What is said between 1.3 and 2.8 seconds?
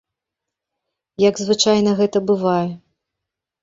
звычайна гэта бывае.